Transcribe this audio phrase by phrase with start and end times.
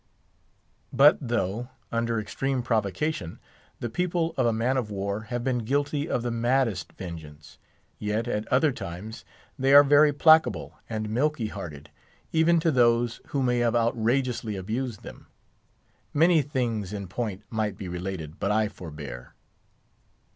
[0.91, 3.37] But though, under extreme provocation,
[3.79, 7.59] the people of a man of war have been guilty of the maddest vengeance,
[7.99, 9.23] yet, at other times,
[9.59, 11.91] they are very placable and milky hearted,
[12.31, 15.27] even to those who may have outrageously abused them;
[16.15, 19.35] many things in point might be related, but I forbear.